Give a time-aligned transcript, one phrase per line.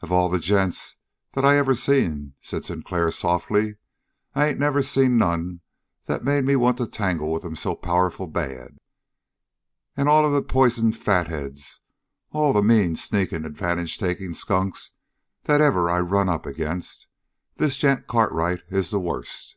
[0.00, 0.94] "Of all the gents
[1.32, 3.78] that I ever seen," said Sinclair softly,
[4.32, 5.60] "I ain't never seen none
[6.04, 8.78] that made me want to tangle with 'em so powerful bad.
[9.96, 11.80] And of all the poisoned fatheads,
[12.30, 14.92] all the mean, sneakin' advantage takin' skunks
[15.42, 16.84] that ever I run up again',
[17.56, 19.56] this gent Cartwright is the worst.